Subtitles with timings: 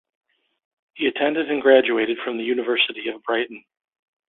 [0.95, 3.63] He attended and graduated from the University of Brighton.